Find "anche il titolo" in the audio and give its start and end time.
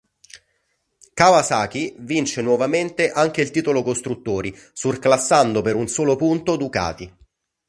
3.11-3.83